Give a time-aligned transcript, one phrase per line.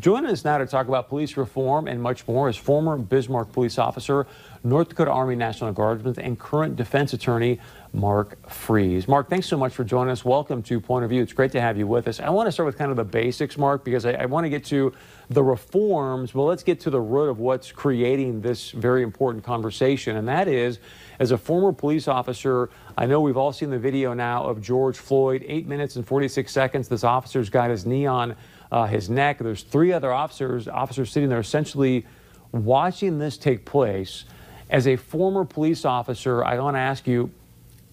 [0.00, 3.76] Joining us now to talk about police reform and much more is former Bismarck police
[3.76, 4.26] officer,
[4.64, 7.60] North Dakota Army National Guardsman, and current defense attorney,
[7.92, 9.06] Mark Friese.
[9.06, 10.24] Mark, thanks so much for joining us.
[10.24, 11.20] Welcome to Point of View.
[11.20, 12.18] It's great to have you with us.
[12.18, 14.48] I want to start with kind of the basics, Mark, because I, I want to
[14.48, 14.94] get to
[15.28, 16.34] the reforms.
[16.34, 20.48] Well, let's get to the root of what's creating this very important conversation, and that
[20.48, 20.78] is
[21.18, 24.96] as a former police officer, I know we've all seen the video now of George
[24.96, 26.88] Floyd, eight minutes and 46 seconds.
[26.88, 28.34] This officer's got his knee on
[28.70, 29.38] uh, his neck.
[29.38, 32.06] There's three other officers, officers sitting there essentially
[32.52, 34.24] watching this take place.
[34.68, 37.30] As a former police officer, I want to ask you,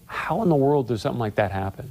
[0.06, 1.90] how in the world does something like that happen?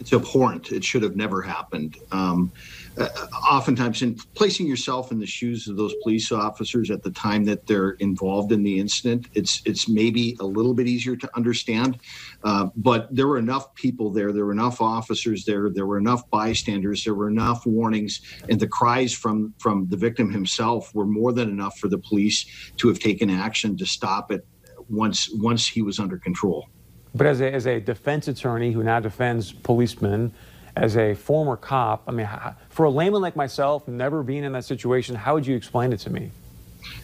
[0.00, 0.70] It's abhorrent.
[0.70, 1.96] It should have never happened.
[2.12, 2.52] Um,
[2.96, 3.08] uh,
[3.50, 7.66] oftentimes, in placing yourself in the shoes of those police officers at the time that
[7.66, 11.98] they're involved in the incident, it's it's maybe a little bit easier to understand.
[12.44, 14.32] Uh, but there were enough people there.
[14.32, 15.70] There were enough officers there.
[15.70, 17.04] There were enough bystanders.
[17.04, 21.48] There were enough warnings, and the cries from from the victim himself were more than
[21.48, 22.46] enough for the police
[22.76, 24.46] to have taken action to stop it
[24.88, 26.68] once once he was under control.
[27.14, 30.32] But as a, as a defense attorney who now defends policemen,
[30.76, 32.28] as a former cop, I mean,
[32.68, 35.98] for a layman like myself, never being in that situation, how would you explain it
[36.00, 36.30] to me?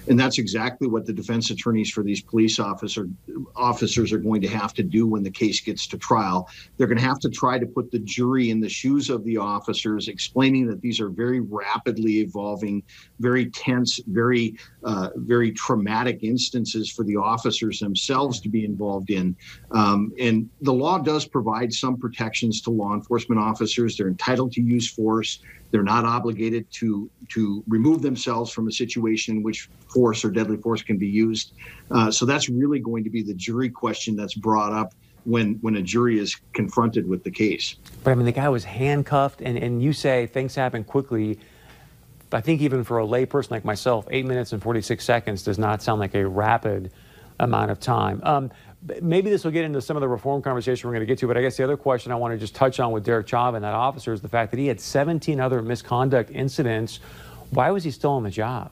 [0.08, 3.08] And that's exactly what the defense attorneys for these police officer
[3.56, 6.48] officers are going to have to do when the case gets to trial.
[6.77, 9.36] They're going to have to try to put the jury in the shoes of the
[9.36, 12.83] officers, explaining that these are very rapidly evolving,
[13.20, 19.36] very tense, very uh, very traumatic instances for the officers themselves to be involved in.
[19.70, 23.97] Um, and the law does provide some protections to law enforcement officers.
[23.97, 25.41] They're entitled to use force.
[25.75, 30.56] They're not obligated to to remove themselves from a situation in which force or deadly
[30.56, 31.53] force can be used.
[31.91, 35.75] Uh, so that's really going to be the jury question that's brought up when when
[35.75, 37.75] a jury is confronted with the case.
[38.05, 41.41] But I mean, the guy was handcuffed, and and you say things happen quickly.
[42.30, 45.83] I think even for a layperson like myself, eight minutes and 46 seconds does not
[45.83, 46.92] sound like a rapid
[47.41, 48.20] amount of time.
[48.22, 48.52] Um,
[49.01, 51.27] maybe this will get into some of the reform conversation we're going to get to,
[51.27, 53.63] but I guess the other question I want to just touch on with Derek Chauvin,
[53.63, 57.01] that officer, is the fact that he had 17 other misconduct incidents.
[57.51, 58.70] Why was he still on the job?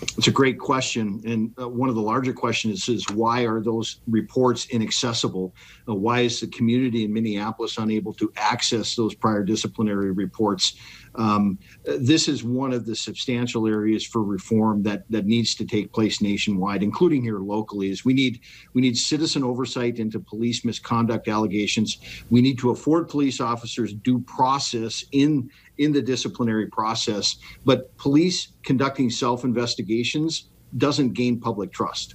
[0.00, 1.20] It's a great question.
[1.24, 5.54] And uh, one of the larger questions is, is why are those reports inaccessible?
[5.88, 10.76] Uh, why is the community in Minneapolis unable to access those prior disciplinary reports?
[11.16, 15.92] Um, this is one of the substantial areas for reform that that needs to take
[15.92, 17.90] place nationwide, including here locally.
[17.90, 18.40] Is we need
[18.74, 21.98] we need citizen oversight into police misconduct allegations.
[22.30, 27.36] We need to afford police officers due process in in the disciplinary process.
[27.64, 32.14] But police conducting self investigations doesn't gain public trust.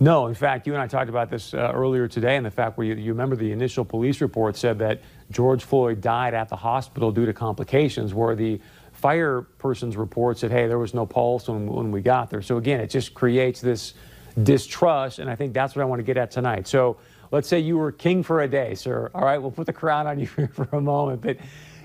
[0.00, 2.78] No, in fact, you and I talked about this uh, earlier today, and the fact
[2.78, 5.00] where you, you, remember the initial police report said that
[5.32, 8.60] George Floyd died at the hospital due to complications, where the
[8.92, 12.42] fire person's report said, hey, there was no pulse when, when we got there.
[12.42, 13.94] So again, it just creates this
[14.40, 16.68] distrust, and I think that's what I want to get at tonight.
[16.68, 16.96] So
[17.32, 19.10] let's say you were king for a day, sir.
[19.14, 21.38] All right, we'll put the crown on you for a moment, but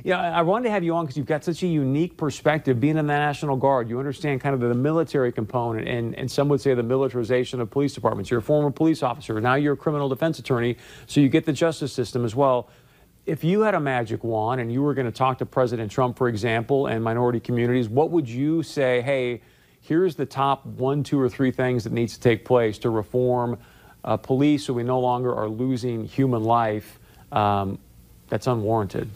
[0.03, 2.78] yeah, I wanted to have you on because you've got such a unique perspective.
[2.78, 6.50] Being in the National Guard, you understand kind of the military component, and, and some
[6.50, 8.30] would say the militarization of police departments.
[8.30, 9.40] You're a former police officer.
[9.40, 10.75] Now you're a criminal defense attorney,
[11.08, 12.69] so you get the justice system as well.
[13.25, 16.18] If you had a magic wand and you were going to talk to President Trump,
[16.18, 19.41] for example, and minority communities, what would you say, hey,
[19.80, 23.58] here's the top one, two, or three things that needs to take place to reform
[24.03, 27.00] uh, police so we no longer are losing human life
[27.31, 27.80] um,
[28.28, 29.09] that's unwarranted?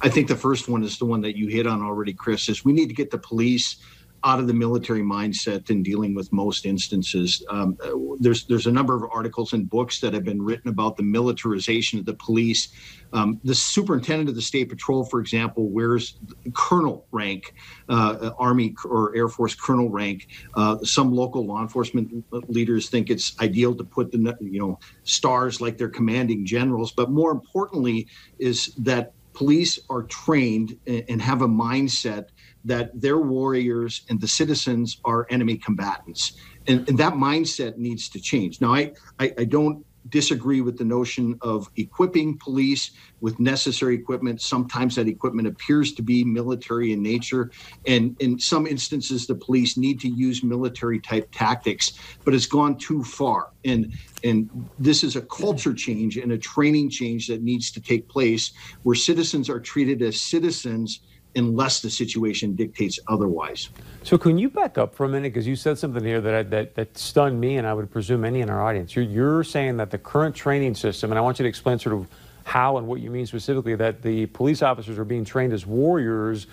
[0.00, 2.64] I think the first one is the one that you hit on already, Chris, is
[2.64, 3.76] we need to get the police
[4.24, 7.42] out of the military mindset in dealing with most instances.
[7.48, 7.78] Um,
[8.18, 11.98] there's there's a number of articles and books that have been written about the militarization
[11.98, 12.68] of the police.
[13.12, 16.18] Um, the superintendent of the state patrol, for example, wears
[16.52, 17.54] colonel rank,
[17.88, 20.28] uh, Army or Air Force colonel rank.
[20.54, 25.60] Uh, some local law enforcement leaders think it's ideal to put the you know stars
[25.60, 28.06] like they're commanding generals, but more importantly
[28.38, 32.24] is that police are trained and have a mindset
[32.64, 36.32] that their warriors and the citizens are enemy combatants.
[36.66, 38.60] And, and that mindset needs to change.
[38.60, 44.40] Now, I, I, I don't disagree with the notion of equipping police with necessary equipment.
[44.40, 47.50] Sometimes that equipment appears to be military in nature.
[47.86, 51.92] And in some instances, the police need to use military type tactics,
[52.24, 53.48] but it's gone too far.
[53.64, 53.92] And,
[54.24, 54.48] and
[54.78, 58.52] this is a culture change and a training change that needs to take place
[58.82, 61.00] where citizens are treated as citizens
[61.36, 63.68] unless the situation dictates otherwise.
[64.02, 65.32] So, can you back up for a minute?
[65.32, 68.40] Because you said something here that, that, that stunned me, and I would presume any
[68.40, 68.96] in our audience.
[68.96, 71.94] You're, you're saying that the current training system, and I want you to explain sort
[71.94, 72.06] of
[72.44, 76.46] how and what you mean specifically, that the police officers are being trained as warriors,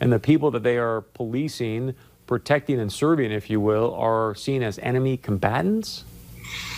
[0.00, 1.94] and the people that they are policing,
[2.26, 6.04] protecting, and serving, if you will, are seen as enemy combatants?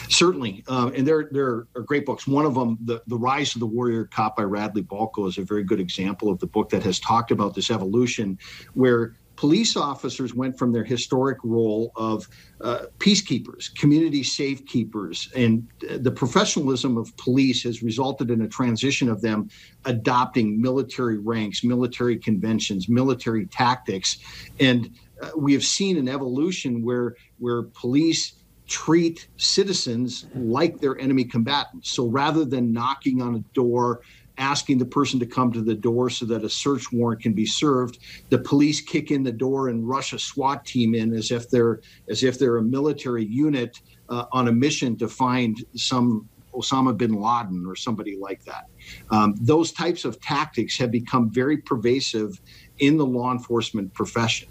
[0.08, 2.26] Certainly, uh, and there there are great books.
[2.26, 5.42] One of them, the the Rise of the Warrior Cop by Radley Balko, is a
[5.42, 8.38] very good example of the book that has talked about this evolution,
[8.74, 12.28] where police officers went from their historic role of
[12.60, 19.20] uh, peacekeepers, community safekeepers, and the professionalism of police has resulted in a transition of
[19.20, 19.48] them
[19.84, 24.18] adopting military ranks, military conventions, military tactics,
[24.60, 24.90] and
[25.20, 28.34] uh, we have seen an evolution where where police
[28.72, 31.90] treat citizens like their enemy combatants.
[31.90, 34.00] So rather than knocking on a door,
[34.38, 37.44] asking the person to come to the door so that a search warrant can be
[37.44, 37.98] served,
[38.30, 41.80] the police kick in the door and rush a SWAT team in as if they're
[42.08, 43.78] as if they're a military unit
[44.08, 48.64] uh, on a mission to find some Osama bin Laden or somebody like that.
[49.10, 52.40] Um, those types of tactics have become very pervasive
[52.78, 54.48] in the law enforcement profession.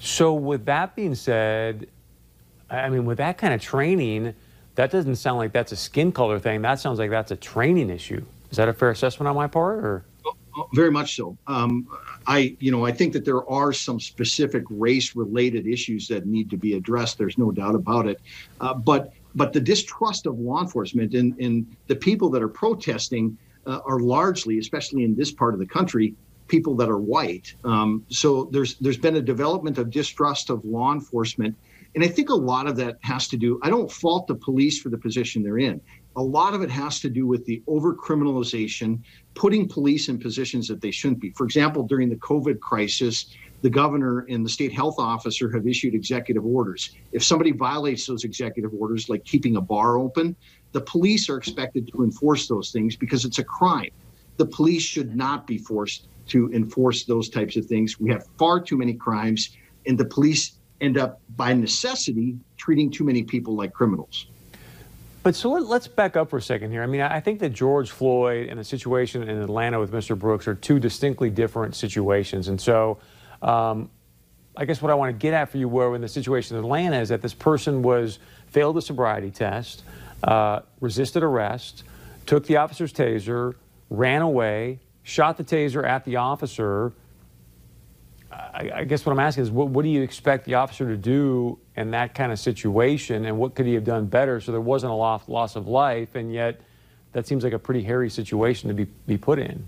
[0.00, 1.88] So, with that being said,
[2.70, 4.34] I mean, with that kind of training,
[4.74, 6.62] that doesn't sound like that's a skin color thing.
[6.62, 8.24] That sounds like that's a training issue.
[8.50, 10.04] Is that a fair assessment on my part, or?
[10.72, 11.36] Very much so.
[11.46, 11.86] Um,
[12.26, 16.56] I, you know, I think that there are some specific race-related issues that need to
[16.56, 17.18] be addressed.
[17.18, 18.20] There's no doubt about it.
[18.60, 23.36] Uh, but, but the distrust of law enforcement and, and the people that are protesting
[23.66, 26.14] uh, are largely, especially in this part of the country,
[26.48, 27.52] people that are white.
[27.64, 31.54] Um, so there's there's been a development of distrust of law enforcement
[31.96, 34.78] and I think a lot of that has to do, I don't fault the police
[34.78, 35.80] for the position they're in.
[36.16, 39.00] A lot of it has to do with the over criminalization,
[39.34, 41.30] putting police in positions that they shouldn't be.
[41.30, 45.94] For example, during the COVID crisis, the governor and the state health officer have issued
[45.94, 46.94] executive orders.
[47.12, 50.36] If somebody violates those executive orders, like keeping a bar open,
[50.72, 53.90] the police are expected to enforce those things because it's a crime.
[54.36, 57.98] The police should not be forced to enforce those types of things.
[57.98, 59.56] We have far too many crimes,
[59.86, 64.26] and the police end up by necessity treating too many people like criminals.
[65.22, 66.84] But so let, us back up for a second here.
[66.84, 70.16] I mean, I think that George Floyd and the situation in Atlanta with Mr.
[70.16, 72.46] Brooks are two distinctly different situations.
[72.46, 72.98] And so
[73.42, 73.90] um,
[74.56, 76.64] I guess what I want to get at for you were in the situation in
[76.64, 79.82] Atlanta is that this person was failed a sobriety test,
[80.22, 81.84] uh, resisted arrest,
[82.24, 83.54] took the officer's taser,
[83.90, 86.92] ran away, shot the taser at the officer,
[88.32, 90.96] I, I, guess what I'm asking is, what, what, do you expect the officer to
[90.96, 94.60] do in that kind of situation, and what could he have done better so there
[94.60, 96.60] wasn't a loss, loss of life, and yet
[97.12, 99.66] that seems like a pretty hairy situation to be, be put in.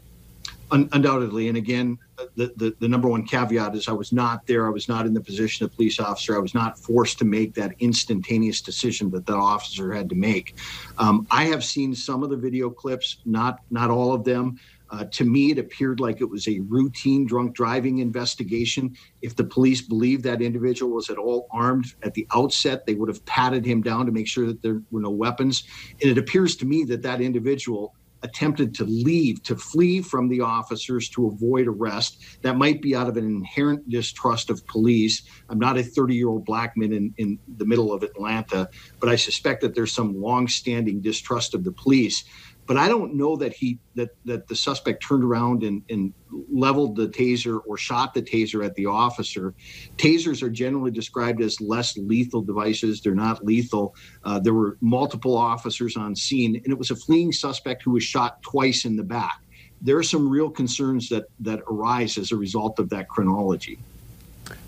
[0.71, 1.99] undoubtedly, and again,
[2.35, 4.67] the, the, the number one caveat is I was not there.
[4.67, 6.37] I was not in the position of police officer.
[6.37, 10.57] I was not forced to make that instantaneous decision that that officer had to make.
[10.99, 14.59] Um, I have seen some of the video clips, not not all of them.
[14.90, 18.94] Uh, to me, it appeared like it was a routine drunk driving investigation.
[19.23, 23.08] If the police believed that individual was at all armed at the outset, they would
[23.08, 25.64] have patted him down to make sure that there were no weapons.
[26.00, 30.40] And it appears to me that that individual attempted to leave, to flee from the
[30.40, 32.20] officers to avoid arrest.
[32.43, 35.23] That might be out of an inherent distrust of police.
[35.49, 38.69] I'm not a 30 year old black man in, in the middle of Atlanta,
[39.00, 42.25] but I suspect that there's some long standing distrust of the police
[42.69, 46.12] but I don't know that he that that the suspect turned around and, and
[46.53, 49.55] leveled the taser or shot the taser at the officer.
[49.97, 53.00] Tasers are generally described as less lethal devices.
[53.00, 53.97] They're not lethal.
[54.23, 58.04] Uh, there were multiple officers on scene, and it was a fleeing suspect who was
[58.04, 59.40] shot twice in the back.
[59.81, 63.78] There are some real concerns that that arise as a result of that chronology.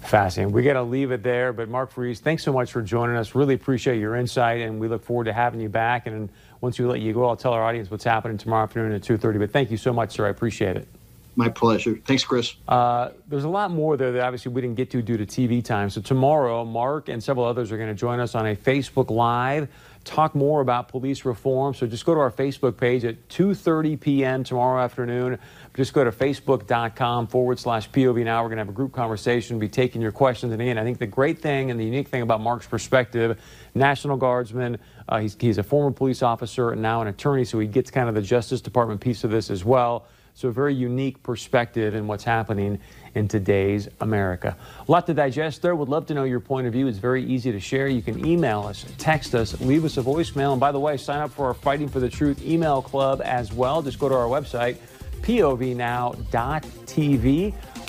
[0.03, 0.53] Fascinating.
[0.53, 1.53] We got to leave it there.
[1.53, 3.35] But Mark Friese, thanks so much for joining us.
[3.35, 6.07] Really appreciate your insight, and we look forward to having you back.
[6.07, 9.03] And once we let you go, I'll tell our audience what's happening tomorrow afternoon at
[9.03, 9.39] 2:30.
[9.39, 10.27] But thank you so much, sir.
[10.27, 10.89] I appreciate it.
[11.37, 11.99] My pleasure.
[12.05, 12.55] Thanks, Chris.
[12.67, 15.65] Uh, there's a lot more there that obviously we didn't get to due to TV
[15.65, 15.89] time.
[15.89, 19.69] So tomorrow, Mark and several others are going to join us on a Facebook Live
[20.05, 21.75] talk more about police reform.
[21.75, 24.45] So just go to our Facebook page at 2.30 p.m.
[24.45, 25.39] tomorrow afternoon.
[25.75, 28.43] Just go to facebook.com forward slash POV now.
[28.43, 30.53] We're going to have a group conversation, be taking your questions.
[30.53, 33.41] And again, I think the great thing and the unique thing about Mark's perspective,
[33.75, 37.67] National Guardsman, uh, he's, he's a former police officer and now an attorney, so he
[37.67, 40.07] gets kind of the Justice Department piece of this as well.
[40.35, 42.79] So a very unique perspective in what's happening
[43.15, 44.57] in today's America.
[44.87, 45.75] A lot to digest there.
[45.75, 46.87] Would love to know your point of view.
[46.87, 47.89] It's very easy to share.
[47.89, 50.53] You can email us, text us, leave us a voicemail.
[50.53, 53.53] And by the way, sign up for our Fighting for the Truth email club as
[53.53, 53.83] well.
[53.83, 54.77] Just go to our website,
[55.23, 56.25] povnow.tv.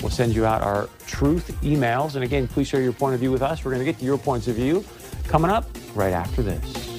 [0.02, 2.16] We'll send you out our truth emails.
[2.16, 3.64] And again, please share your point of view with us.
[3.64, 4.84] We're going to get to your points of view
[5.28, 6.91] coming up right after this.